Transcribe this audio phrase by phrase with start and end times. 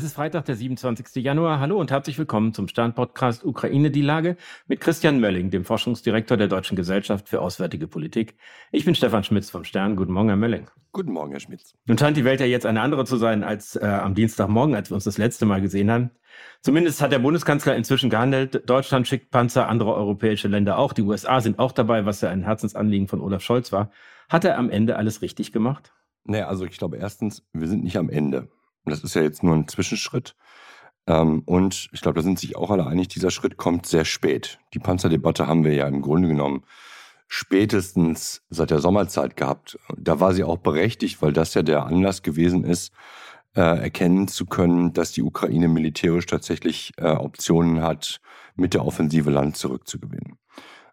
[0.00, 1.22] Es ist Freitag, der 27.
[1.22, 1.60] Januar.
[1.60, 6.48] Hallo und herzlich willkommen zum Stern-Podcast Ukraine die Lage mit Christian Mölling, dem Forschungsdirektor der
[6.48, 8.34] Deutschen Gesellschaft für Auswärtige Politik.
[8.72, 9.96] Ich bin Stefan Schmitz vom Stern.
[9.96, 10.70] Guten Morgen, Herr Mölling.
[10.92, 11.74] Guten Morgen, Herr Schmitz.
[11.84, 14.90] Nun scheint die Welt ja jetzt eine andere zu sein als äh, am Dienstagmorgen, als
[14.90, 16.12] wir uns das letzte Mal gesehen haben.
[16.62, 18.70] Zumindest hat der Bundeskanzler inzwischen gehandelt.
[18.70, 20.94] Deutschland schickt Panzer, andere europäische Länder auch.
[20.94, 23.90] Die USA sind auch dabei, was ja ein Herzensanliegen von Olaf Scholz war.
[24.30, 25.92] Hat er am Ende alles richtig gemacht?
[26.24, 28.48] Naja, also ich glaube erstens, wir sind nicht am Ende.
[28.84, 30.34] Das ist ja jetzt nur ein Zwischenschritt.
[31.06, 34.58] Ähm, und ich glaube, da sind sich auch alle einig, dieser Schritt kommt sehr spät.
[34.74, 36.64] Die Panzerdebatte haben wir ja im Grunde genommen
[37.26, 39.78] spätestens seit der Sommerzeit gehabt.
[39.96, 42.92] Da war sie auch berechtigt, weil das ja der Anlass gewesen ist,
[43.54, 48.20] äh, erkennen zu können, dass die Ukraine militärisch tatsächlich äh, Optionen hat,
[48.56, 50.38] mit der Offensive Land zurückzugewinnen.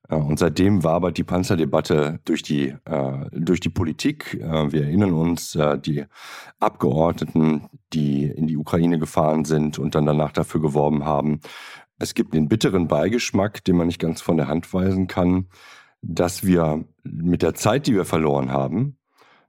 [0.10, 4.36] Äh, und seitdem wabert die Panzerdebatte durch die, äh, durch die Politik.
[4.36, 6.06] Äh, wir erinnern uns, äh, die
[6.60, 11.42] Abgeordneten, die in die Ukraine gefahren sind und dann danach dafür geworben haben.
[12.00, 15.48] Es gibt den bitteren Beigeschmack, den man nicht ganz von der Hand weisen kann,
[16.02, 18.98] dass wir mit der Zeit, die wir verloren haben,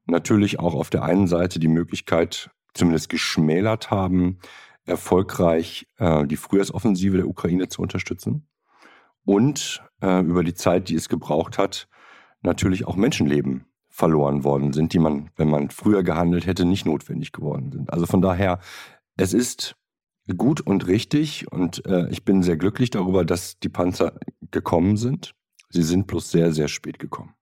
[0.06, 4.38] natürlich auch auf der einen Seite die Möglichkeit zumindest geschmälert haben,
[4.86, 8.47] erfolgreich äh, die Frühjahrsoffensive der Ukraine zu unterstützen
[9.28, 11.86] und äh, über die Zeit, die es gebraucht hat,
[12.40, 17.32] natürlich auch Menschenleben verloren worden sind, die man, wenn man früher gehandelt hätte, nicht notwendig
[17.32, 17.92] geworden sind.
[17.92, 18.58] Also von daher,
[19.18, 19.76] es ist
[20.38, 24.18] gut und richtig und äh, ich bin sehr glücklich darüber, dass die Panzer
[24.50, 25.34] gekommen sind.
[25.68, 27.34] Sie sind bloß sehr, sehr spät gekommen.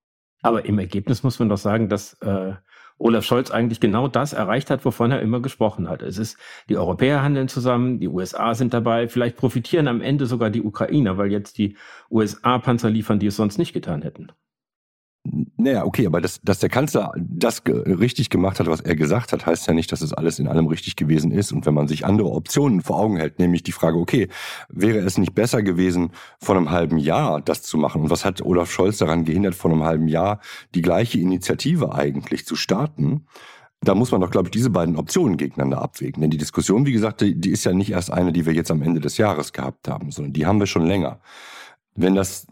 [0.42, 2.54] Aber im Ergebnis muss man doch sagen, dass äh,
[2.98, 6.02] Olaf Scholz eigentlich genau das erreicht hat, wovon er immer gesprochen hat.
[6.02, 10.50] Es ist, die Europäer handeln zusammen, die USA sind dabei, vielleicht profitieren am Ende sogar
[10.50, 11.76] die Ukrainer, weil jetzt die
[12.10, 14.32] USA Panzer liefern, die es sonst nicht getan hätten.
[15.56, 19.46] Naja, okay, aber dass, dass der Kanzler das richtig gemacht hat, was er gesagt hat,
[19.46, 21.52] heißt ja nicht, dass es alles in allem richtig gewesen ist.
[21.52, 24.28] Und wenn man sich andere Optionen vor Augen hält, nämlich die Frage, okay,
[24.68, 28.02] wäre es nicht besser gewesen, vor einem halben Jahr das zu machen?
[28.02, 30.40] Und was hat Olaf Scholz daran gehindert, vor einem halben Jahr
[30.74, 33.26] die gleiche Initiative eigentlich zu starten?
[33.80, 36.20] Da muss man doch, glaube ich, diese beiden Optionen gegeneinander abwägen.
[36.20, 38.70] Denn die Diskussion, wie gesagt, die, die ist ja nicht erst eine, die wir jetzt
[38.70, 41.20] am Ende des Jahres gehabt haben, sondern die haben wir schon länger.
[41.94, 42.46] Wenn das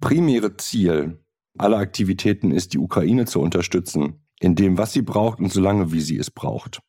[0.00, 1.18] primäre Ziel
[1.58, 6.00] aller Aktivitäten ist, die Ukraine zu unterstützen, in dem, was sie braucht und solange wie
[6.00, 6.80] sie es braucht.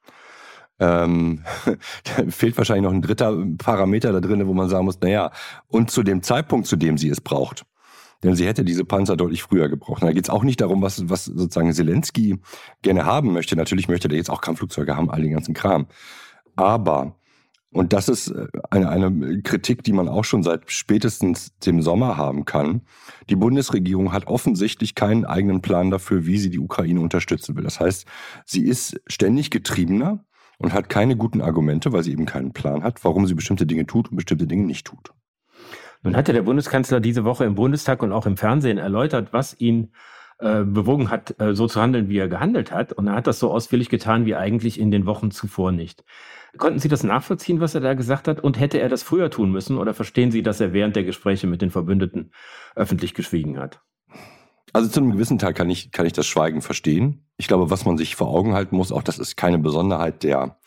[0.80, 1.44] Ähm,
[2.04, 5.32] da fehlt wahrscheinlich noch ein dritter Parameter da drin, wo man sagen muss, naja,
[5.68, 7.66] und zu dem Zeitpunkt, zu dem sie es braucht.
[8.24, 10.04] Denn sie hätte diese Panzer deutlich früher gebraucht.
[10.04, 12.40] Da geht es auch nicht darum, was, was sozusagen Zelensky
[12.84, 13.56] gerne haben möchte.
[13.56, 15.88] Natürlich möchte er jetzt auch Kampfflugzeuge haben, all den ganzen Kram.
[16.56, 17.16] Aber
[17.74, 22.18] und das ist äh, eine, eine Kritik, die man auch schon seit spätestens dem Sommer
[22.18, 22.82] haben kann.
[23.30, 27.64] Die Bundesregierung hat offensichtlich keinen eigenen Plan dafür, wie sie die Ukraine unterstützen will.
[27.64, 28.06] Das heißt,
[28.46, 30.26] sie ist ständig getriebener
[30.58, 33.86] und hat keine guten Argumente, weil sie eben keinen Plan hat, warum sie bestimmte Dinge
[33.86, 35.14] tut und bestimmte Dinge nicht tut.
[36.04, 39.92] Nun hatte der Bundeskanzler diese Woche im Bundestag und auch im Fernsehen erläutert, was ihn
[40.40, 42.92] äh, bewogen hat, äh, so zu handeln, wie er gehandelt hat.
[42.92, 46.04] Und er hat das so ausführlich getan wie eigentlich in den Wochen zuvor nicht.
[46.58, 48.42] Konnten Sie das nachvollziehen, was er da gesagt hat?
[48.42, 49.78] Und hätte er das früher tun müssen?
[49.78, 52.32] Oder verstehen Sie, dass er während der Gespräche mit den Verbündeten
[52.76, 53.82] öffentlich geschwiegen hat?
[54.74, 57.26] Also zu einem gewissen Teil kann ich, kann ich das Schweigen verstehen.
[57.38, 60.60] Ich glaube, was man sich vor Augen halten muss, auch das ist keine Besonderheit der,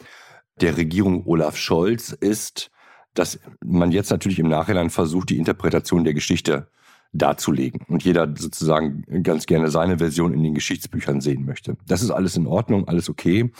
[0.61, 2.71] der Regierung Olaf Scholz, ist,
[3.15, 6.69] dass man jetzt natürlich im Nachhinein versucht, die Interpretation der Geschichte
[7.12, 11.77] darzulegen und jeder sozusagen ganz gerne seine Version in den Geschichtsbüchern sehen möchte.
[11.87, 13.53] Das ist alles in Ordnung, alles okay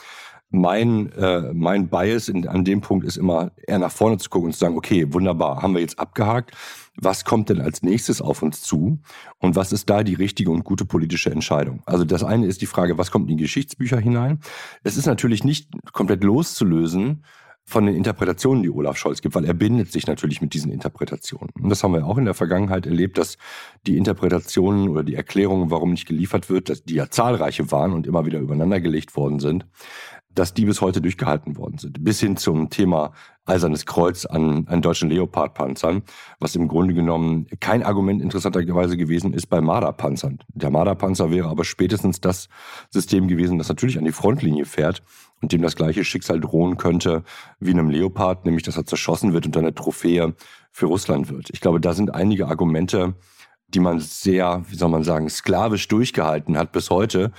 [0.55, 4.47] mein, äh, mein Bias in, an dem Punkt ist immer eher nach vorne zu gucken
[4.47, 6.53] und zu sagen, okay, wunderbar, haben wir jetzt abgehakt.
[6.97, 9.01] Was kommt denn als nächstes auf uns zu?
[9.39, 11.83] Und was ist da die richtige und gute politische Entscheidung?
[11.87, 14.39] Also das eine ist die Frage, was kommt in die Geschichtsbücher hinein?
[14.85, 17.25] Es ist natürlich nicht komplett loszulösen
[17.67, 21.51] von den Interpretationen, die Olaf Scholz gibt, weil er bindet sich natürlich mit diesen Interpretationen.
[21.59, 23.39] Und das haben wir auch in der Vergangenheit erlebt, dass
[23.87, 28.07] die Interpretationen oder die Erklärungen, warum nicht geliefert wird, dass die ja zahlreiche waren und
[28.07, 29.67] immer wieder übereinandergelegt worden sind,
[30.35, 32.03] dass die bis heute durchgehalten worden sind.
[32.03, 33.13] Bis hin zum Thema
[33.47, 36.03] Eisernes Kreuz an, an deutschen Leopard-Panzern,
[36.39, 40.39] was im Grunde genommen kein Argument interessanterweise gewesen ist bei Marder-Panzern.
[40.49, 42.49] Der Marder-Panzer wäre aber spätestens das
[42.91, 45.03] System gewesen, das natürlich an die Frontlinie fährt
[45.43, 47.23] und dem das gleiche Schicksal drohen könnte
[47.61, 50.35] wie einem Leopard, nämlich dass er zerschossen wird und eine Trophäe
[50.71, 51.51] für Russland wird.
[51.51, 53.15] Ich glaube, da sind einige Argumente,
[53.69, 57.33] die man sehr, wie soll man sagen, sklavisch durchgehalten hat bis heute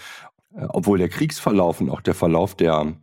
[0.70, 2.94] obwohl der Kriegsverlauf und auch der Verlauf der,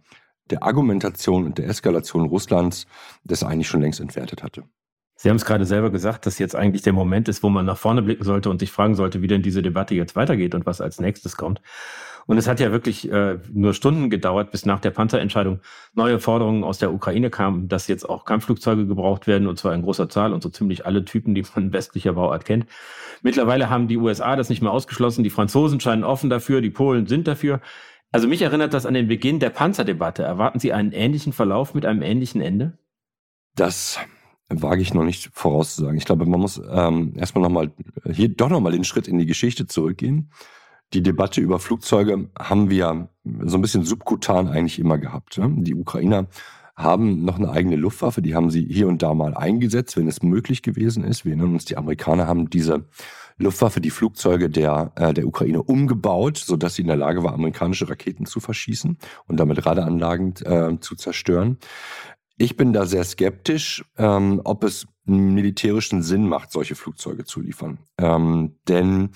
[0.50, 2.86] der Argumentation und der Eskalation Russlands
[3.24, 4.64] das eigentlich schon längst entwertet hatte.
[5.16, 7.76] Sie haben es gerade selber gesagt, dass jetzt eigentlich der Moment ist, wo man nach
[7.76, 10.80] vorne blicken sollte und sich fragen sollte, wie denn diese Debatte jetzt weitergeht und was
[10.80, 11.60] als nächstes kommt.
[12.26, 15.60] Und es hat ja wirklich äh, nur Stunden gedauert, bis nach der Panzerentscheidung
[15.94, 19.82] neue Forderungen aus der Ukraine kamen, dass jetzt auch Kampfflugzeuge gebraucht werden, und zwar in
[19.82, 22.66] großer Zahl und so ziemlich alle Typen, die man westlicher Bauart kennt.
[23.22, 27.06] Mittlerweile haben die USA das nicht mehr ausgeschlossen, die Franzosen scheinen offen dafür, die Polen
[27.06, 27.60] sind dafür.
[28.12, 30.22] Also mich erinnert das an den Beginn der Panzerdebatte.
[30.22, 32.78] Erwarten Sie einen ähnlichen Verlauf mit einem ähnlichen Ende?
[33.56, 33.98] Das
[34.60, 35.96] wage ich noch nicht vorauszusagen.
[35.96, 37.72] Ich glaube, man muss ähm, erstmal nochmal
[38.10, 40.30] hier doch nochmal den Schritt in die Geschichte zurückgehen
[40.94, 43.08] die Debatte über Flugzeuge haben wir
[43.44, 45.40] so ein bisschen subkutan eigentlich immer gehabt.
[45.40, 46.26] Die Ukrainer
[46.76, 50.22] haben noch eine eigene Luftwaffe, die haben sie hier und da mal eingesetzt, wenn es
[50.22, 51.24] möglich gewesen ist.
[51.24, 52.86] Wir erinnern uns, die Amerikaner haben diese
[53.38, 57.88] Luftwaffe, die Flugzeuge der, äh, der Ukraine umgebaut, sodass sie in der Lage war, amerikanische
[57.88, 61.58] Raketen zu verschießen und damit Radaranlagen äh, zu zerstören.
[62.42, 67.78] Ich bin da sehr skeptisch, ähm, ob es militärischen Sinn macht, solche Flugzeuge zu liefern.
[67.98, 69.10] Ähm, denn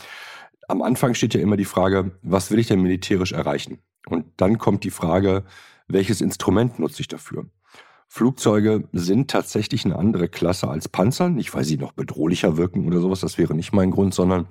[0.69, 3.81] am Anfang steht ja immer die Frage, was will ich denn militärisch erreichen?
[4.09, 5.43] Und dann kommt die Frage,
[5.89, 7.47] welches Instrument nutze ich dafür?
[8.07, 13.01] Flugzeuge sind tatsächlich eine andere Klasse als Panzer, nicht weil sie noch bedrohlicher wirken oder
[13.01, 14.47] sowas, das wäre nicht mein Grund, sondern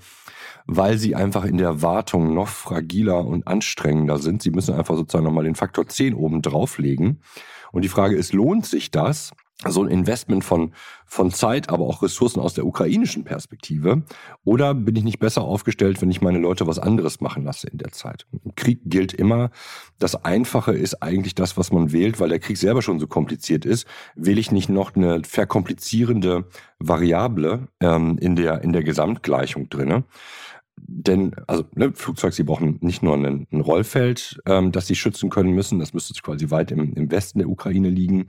[0.67, 4.41] weil sie einfach in der Wartung noch fragiler und anstrengender sind.
[4.41, 7.21] Sie müssen einfach sozusagen nochmal den Faktor 10 oben drauflegen.
[7.75, 9.33] Und die Frage ist, lohnt sich das,
[9.67, 10.73] so ein Investment von,
[11.05, 14.03] von Zeit, aber auch Ressourcen aus der ukrainischen Perspektive?
[14.45, 17.77] Oder bin ich nicht besser aufgestellt, wenn ich meine Leute was anderes machen lasse in
[17.77, 18.27] der Zeit?
[18.31, 19.49] Im Krieg gilt immer,
[19.99, 23.65] das Einfache ist eigentlich das, was man wählt, weil der Krieg selber schon so kompliziert
[23.65, 23.85] ist.
[24.15, 26.45] Wähle ich nicht noch eine verkomplizierende
[26.79, 30.05] Variable ähm, in, der, in der Gesamtgleichung drinne?
[30.77, 35.29] Denn, also ne, Flugzeug, sie brauchen nicht nur ein, ein Rollfeld, ähm, das sie schützen
[35.29, 38.27] können müssen, das müsste quasi weit im, im Westen der Ukraine liegen.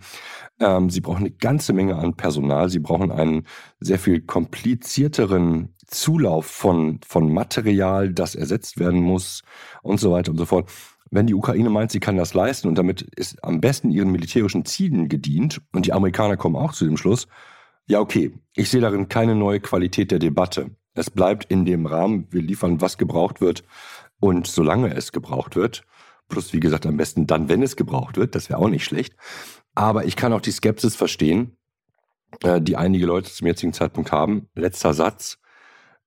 [0.61, 3.47] Ähm, sie brauchen eine ganze Menge an Personal, sie brauchen einen
[3.81, 9.43] sehr viel komplizierteren Zulauf von, von Material, das ersetzt werden muss
[9.83, 10.71] und so weiter und so fort.
[11.11, 14.65] Wenn die Ukraine meint, sie kann das leisten und damit ist am besten ihren militärischen
[14.65, 17.29] Zielen gedient und die Amerikaner kommen auch zu dem Schluss,
[17.87, 20.71] ja okay, ich sehe darin keine neue Qualität der Debatte.
[20.97, 23.65] Es bleibt in dem Rahmen, wir liefern, was gebraucht wird
[24.19, 25.85] und solange es gebraucht wird.
[26.29, 28.35] Plus, wie gesagt, am besten dann, wenn es gebraucht wird.
[28.35, 29.15] Das wäre auch nicht schlecht.
[29.75, 31.57] Aber ich kann auch die Skepsis verstehen,
[32.43, 34.49] äh, die einige Leute zum jetzigen Zeitpunkt haben.
[34.55, 35.39] Letzter Satz.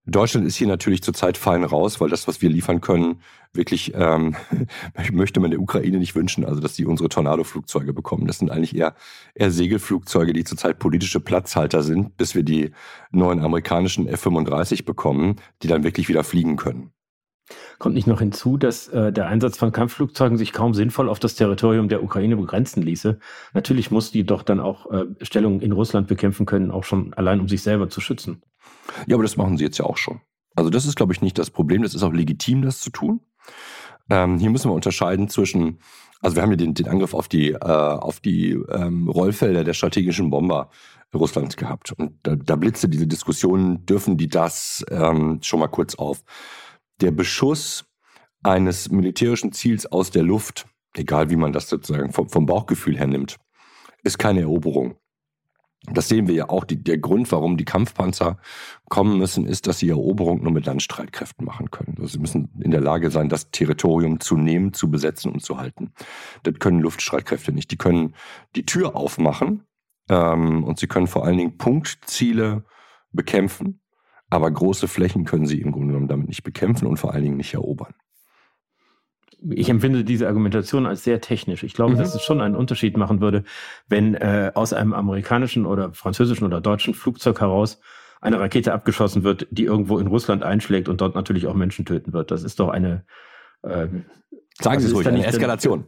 [0.06, 3.22] Deutschland ist hier natürlich zurzeit fein raus, weil das, was wir liefern können,
[3.54, 4.36] wirklich ähm,
[5.12, 8.26] möchte man der Ukraine nicht wünschen, also dass sie unsere Tornado-Flugzeuge bekommen.
[8.26, 8.96] Das sind eigentlich eher,
[9.36, 12.72] eher Segelflugzeuge, die zurzeit politische Platzhalter sind, bis wir die
[13.12, 16.92] neuen amerikanischen F-35 bekommen, die dann wirklich wieder fliegen können.
[17.80, 21.36] Kommt nicht noch hinzu, dass äh, der Einsatz von Kampfflugzeugen sich kaum sinnvoll auf das
[21.36, 23.20] Territorium der Ukraine begrenzen ließe?
[23.54, 27.40] Natürlich muss die doch dann auch äh, Stellungen in Russland bekämpfen können, auch schon allein
[27.40, 28.44] um sich selber zu schützen.
[29.08, 30.22] Ja, aber das machen sie jetzt ja auch schon.
[30.56, 31.84] Also das ist, glaube ich, nicht das Problem.
[31.84, 33.22] Das ist auch legitim, das zu tun.
[34.10, 35.80] Ähm, hier müssen wir unterscheiden zwischen,
[36.22, 39.74] also wir haben ja den, den Angriff auf die, äh, auf die ähm, Rollfelder der
[39.74, 40.70] strategischen Bomber
[41.14, 41.92] Russlands gehabt.
[41.94, 46.24] Und da, da blitzte diese Diskussion, dürfen die das ähm, schon mal kurz auf.
[47.02, 47.86] Der Beschuss
[48.44, 53.08] eines militärischen Ziels aus der Luft, egal wie man das sozusagen vom, vom Bauchgefühl her
[53.08, 53.38] nimmt,
[54.04, 54.96] ist keine Eroberung.
[55.86, 56.66] Das sehen wir ja auch.
[56.66, 58.38] Die, der Grund, warum die Kampfpanzer
[58.90, 61.96] kommen müssen, ist, dass sie Eroberung nur mit Landstreitkräften machen können.
[61.98, 65.58] Also sie müssen in der Lage sein, das Territorium zu nehmen, zu besetzen und zu
[65.58, 65.94] halten.
[66.44, 67.72] Das können Luftstreitkräfte nicht.
[67.72, 68.16] Die können
[68.56, 69.64] die Tür aufmachen
[70.10, 72.66] ähm, und sie können vor allen Dingen Punktziele
[73.12, 73.82] bekämpfen.
[74.30, 77.38] Aber große Flächen können sie im Grunde genommen damit nicht bekämpfen und vor allen Dingen
[77.38, 77.96] nicht erobern
[79.50, 81.64] ich empfinde diese Argumentation als sehr technisch.
[81.64, 81.98] Ich glaube, mhm.
[81.98, 83.44] dass es schon einen Unterschied machen würde,
[83.88, 87.80] wenn äh, aus einem amerikanischen oder französischen oder deutschen Flugzeug heraus
[88.22, 92.12] eine Rakete abgeschossen wird, die irgendwo in Russland einschlägt und dort natürlich auch Menschen töten
[92.14, 92.32] wird.
[92.32, 93.06] Das ist doch eine.
[93.62, 93.88] Äh,
[94.62, 95.88] Sagen Sie es ruhig, eine Eskalation.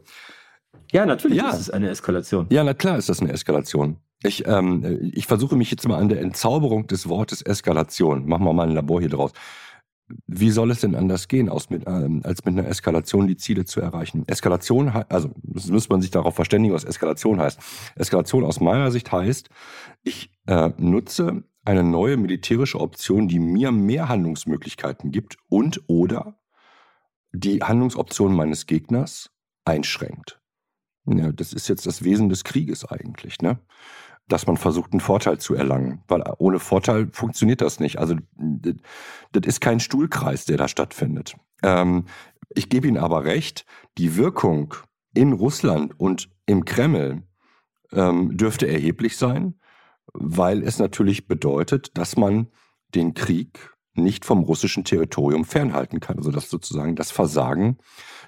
[0.92, 1.50] Ja, natürlich ja.
[1.50, 2.46] ist es eine Eskalation.
[2.50, 3.98] Ja, na klar ist das eine Eskalation.
[4.22, 8.26] Ich, ähm, ich versuche mich jetzt mal an der Entzauberung des Wortes Eskalation.
[8.26, 9.32] Machen wir mal ein Labor hier draus
[10.26, 14.24] wie soll es denn anders gehen, ähm, als mit einer Eskalation die Ziele zu erreichen?
[14.26, 17.60] Eskalation, also muss man sich darauf verständigen, was Eskalation heißt.
[17.96, 19.48] Eskalation aus meiner Sicht heißt,
[20.02, 26.38] ich äh, nutze eine neue militärische Option, die mir mehr Handlungsmöglichkeiten gibt und oder
[27.32, 29.30] die Handlungsoption meines Gegners
[29.64, 30.40] einschränkt.
[31.06, 33.40] Ja, das ist jetzt das Wesen des Krieges eigentlich.
[33.40, 33.58] Ne?
[34.32, 36.02] Dass man versucht, einen Vorteil zu erlangen.
[36.08, 37.98] Weil ohne Vorteil funktioniert das nicht.
[37.98, 41.36] Also das ist kein Stuhlkreis, der da stattfindet.
[41.62, 42.06] Ähm,
[42.54, 43.66] ich gebe Ihnen aber recht,
[43.98, 44.74] die Wirkung
[45.14, 47.22] in Russland und im Kreml
[47.92, 49.60] ähm, dürfte erheblich sein,
[50.14, 52.48] weil es natürlich bedeutet, dass man
[52.94, 56.18] den Krieg nicht vom russischen Territorium fernhalten kann.
[56.18, 57.78] Also dass sozusagen das Versagen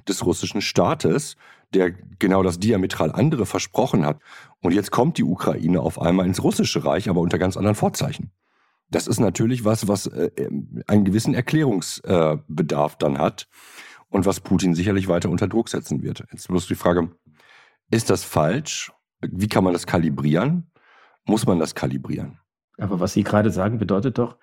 [0.08, 1.36] des russischen Staates,
[1.72, 4.20] der genau das diametral andere versprochen hat.
[4.60, 8.30] Und jetzt kommt die Ukraine auf einmal ins russische Reich, aber unter ganz anderen Vorzeichen.
[8.90, 10.30] Das ist natürlich was, was äh,
[10.86, 13.48] einen gewissen Erklärungsbedarf äh, dann hat
[14.08, 16.24] und was Putin sicherlich weiter unter Druck setzen wird.
[16.30, 17.10] Jetzt bloß die Frage,
[17.90, 18.92] ist das falsch?
[19.20, 20.70] Wie kann man das kalibrieren?
[21.24, 22.38] Muss man das kalibrieren?
[22.78, 24.36] Aber was Sie gerade sagen, bedeutet doch,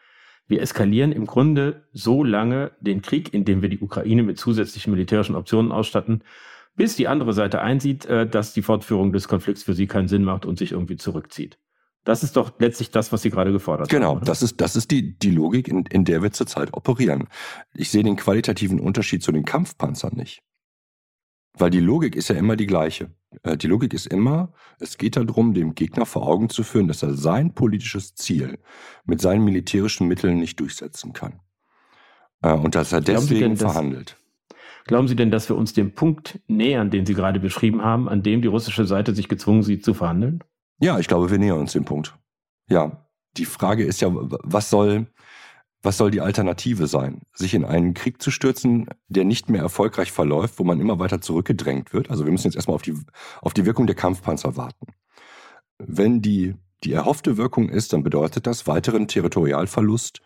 [0.47, 5.35] wir eskalieren im Grunde so lange den Krieg, indem wir die Ukraine mit zusätzlichen militärischen
[5.35, 6.23] Optionen ausstatten,
[6.75, 10.23] bis die andere Seite einsieht, äh, dass die Fortführung des Konflikts für sie keinen Sinn
[10.23, 11.57] macht und sich irgendwie zurückzieht.
[12.03, 14.19] Das ist doch letztlich das, was Sie gerade gefordert genau, haben.
[14.19, 17.27] Genau, das ist, das ist die, die Logik, in, in der wir zurzeit operieren.
[17.75, 20.41] Ich sehe den qualitativen Unterschied zu den Kampfpanzern nicht.
[21.53, 23.11] Weil die Logik ist ja immer die gleiche.
[23.43, 27.03] Äh, die Logik ist immer, es geht darum, dem Gegner vor Augen zu führen, dass
[27.03, 28.59] er sein politisches Ziel
[29.05, 31.41] mit seinen militärischen Mitteln nicht durchsetzen kann.
[32.41, 34.17] Äh, und dass er deswegen denn, verhandelt.
[34.49, 38.07] Dass, glauben Sie denn, dass wir uns dem Punkt nähern, den Sie gerade beschrieben haben,
[38.07, 40.43] an dem die russische Seite sich gezwungen sieht zu verhandeln?
[40.79, 42.17] Ja, ich glaube, wir nähern uns dem Punkt.
[42.67, 43.05] Ja,
[43.37, 45.07] die Frage ist ja, was soll,
[45.83, 47.21] was soll die Alternative sein?
[47.33, 51.21] Sich in einen Krieg zu stürzen, der nicht mehr erfolgreich verläuft, wo man immer weiter
[51.21, 52.09] zurückgedrängt wird?
[52.09, 52.95] Also wir müssen jetzt erstmal auf die,
[53.41, 54.87] auf die Wirkung der Kampfpanzer warten.
[55.79, 60.21] Wenn die, die erhoffte Wirkung ist, dann bedeutet das weiteren Territorialverlust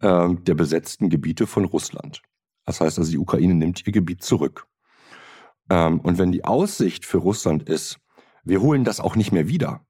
[0.00, 2.22] äh, der besetzten Gebiete von Russland.
[2.66, 4.66] Das heißt also, die Ukraine nimmt ihr Gebiet zurück.
[5.70, 7.98] Ähm, und wenn die Aussicht für Russland ist,
[8.44, 9.86] wir holen das auch nicht mehr wieder,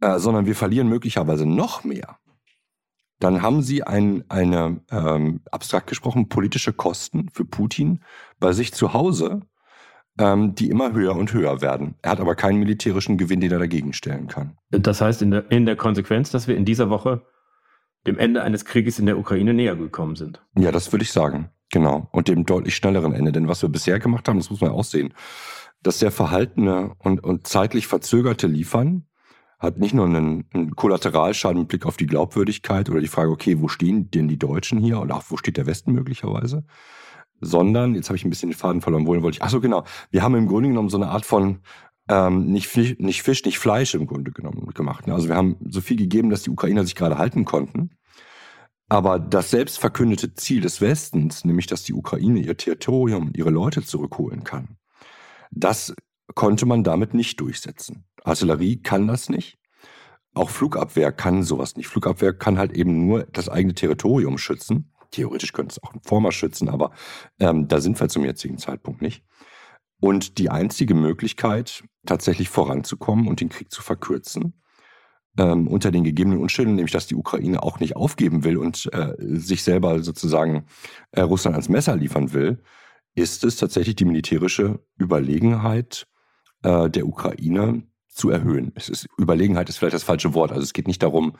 [0.00, 2.18] äh, sondern wir verlieren möglicherweise noch mehr,
[3.24, 8.04] dann haben sie ein, eine, ähm, abstrakt gesprochen, politische Kosten für Putin
[8.38, 9.40] bei sich zu Hause,
[10.18, 11.94] ähm, die immer höher und höher werden.
[12.02, 14.58] Er hat aber keinen militärischen Gewinn, den er dagegen stellen kann.
[14.70, 17.22] Das heißt in der, in der Konsequenz, dass wir in dieser Woche
[18.06, 20.44] dem Ende eines Krieges in der Ukraine näher gekommen sind.
[20.58, 21.48] Ja, das würde ich sagen.
[21.72, 22.08] Genau.
[22.12, 23.32] Und dem deutlich schnelleren Ende.
[23.32, 25.14] Denn was wir bisher gemacht haben, das muss man auch sehen,
[25.82, 29.06] das sehr verhaltene und, und zeitlich verzögerte Liefern
[29.64, 33.60] hat nicht nur einen, einen Kollateralschaden mit Blick auf die Glaubwürdigkeit oder die Frage, okay,
[33.60, 36.64] wo stehen denn die Deutschen hier oder auch wo steht der Westen möglicherweise,
[37.40, 39.84] sondern, jetzt habe ich ein bisschen den Faden verloren, wohin wollte ich, ach so genau,
[40.10, 41.60] wir haben im Grunde genommen so eine Art von
[42.08, 45.08] ähm, nicht, Fisch, nicht Fisch, nicht Fleisch im Grunde genommen gemacht.
[45.08, 47.90] Also wir haben so viel gegeben, dass die Ukrainer sich gerade halten konnten.
[48.88, 53.82] Aber das selbst verkündete Ziel des Westens, nämlich dass die Ukraine ihr Territorium, ihre Leute
[53.82, 54.76] zurückholen kann,
[55.50, 55.94] das
[56.34, 58.04] konnte man damit nicht durchsetzen.
[58.22, 59.58] Artillerie kann das nicht.
[60.34, 61.86] Auch Flugabwehr kann sowas nicht.
[61.86, 64.92] Flugabwehr kann halt eben nur das eigene Territorium schützen.
[65.10, 66.90] Theoretisch könnte es auch einen Vormarsch schützen, aber
[67.38, 69.24] ähm, da sind wir zum jetzigen Zeitpunkt nicht.
[70.00, 74.60] Und die einzige Möglichkeit, tatsächlich voranzukommen und den Krieg zu verkürzen,
[75.38, 79.14] ähm, unter den gegebenen Umständen, nämlich dass die Ukraine auch nicht aufgeben will und äh,
[79.18, 80.66] sich selber sozusagen
[81.12, 82.62] äh, Russland ans Messer liefern will,
[83.14, 86.06] ist es tatsächlich die militärische Überlegenheit
[86.64, 88.72] äh, der Ukraine zu erhöhen.
[88.74, 90.50] Es ist, Überlegenheit ist vielleicht das falsche Wort.
[90.50, 91.36] Also es geht nicht darum,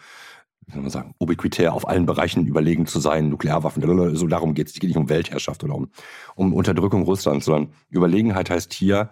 [0.67, 4.69] wie soll man sagen, ubiquitär auf allen Bereichen überlegen zu sein, Nuklearwaffen, so darum geht
[4.69, 4.75] es.
[4.75, 5.91] Es geht nicht um Weltherrschaft oder um,
[6.35, 9.11] um Unterdrückung Russlands, sondern Überlegenheit heißt hier,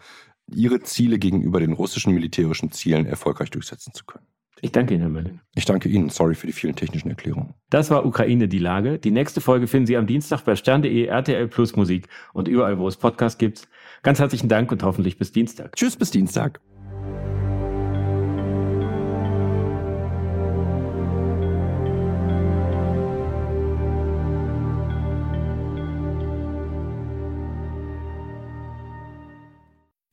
[0.50, 4.26] ihre Ziele gegenüber den russischen militärischen Zielen erfolgreich durchsetzen zu können.
[4.64, 5.40] Ich danke Ihnen, Herr Mölling.
[5.57, 6.09] Ich danke Ihnen.
[6.09, 7.54] Sorry für die vielen technischen Erklärungen.
[7.69, 9.00] Das war Ukraine die Lage.
[9.00, 12.87] Die nächste Folge finden Sie am Dienstag bei stern.de, RTL Plus Musik und überall, wo
[12.87, 13.66] es Podcasts gibt.
[14.04, 15.75] Ganz herzlichen Dank und hoffentlich bis Dienstag.
[15.75, 16.61] Tschüss, bis Dienstag.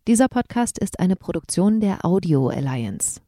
[0.08, 3.22] Dieser Podcast ist eine Produktion der Audio Alliance.